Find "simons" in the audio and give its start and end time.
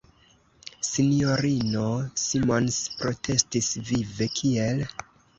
2.21-2.77